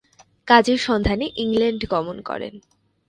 [0.47, 2.53] কাজের সন্ধানে ইংল্যান্ড গমন করেন।